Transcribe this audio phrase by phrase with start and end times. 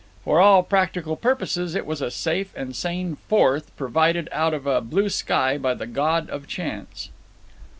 [0.23, 4.81] For all practical purposes, it was a safe and sane Fourth provided out of a
[4.81, 7.11] blue sky by the god of chance.